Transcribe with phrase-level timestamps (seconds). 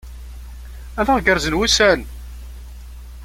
[0.99, 2.01] Ad aɣ-gerrzen wussan!